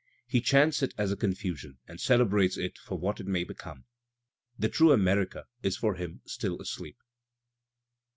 [0.25, 3.85] He chants it as a confusion, and celebrates it for what it may become.
[4.57, 6.97] The true America is for him still asleep.